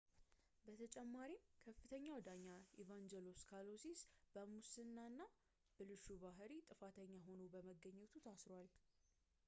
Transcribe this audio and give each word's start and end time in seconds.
በተጨማሪም 0.65 1.43
ከፍተኛው 1.65 2.15
ዳኛ 2.27 2.45
ኢቫንጀሎስ 2.83 3.41
ካሎሲስ 3.51 3.99
በሙስና 4.35 4.97
እና 5.11 5.21
ብልሹ 5.75 6.07
ባህሪ 6.23 6.51
ጥፋተኛ 6.71 7.13
ሆኖ 7.27 7.43
በመገኘቱ 7.55 8.15
ታስሯል 8.29 8.67